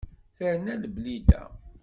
Terna 0.35 0.73
Leblida. 0.77 1.47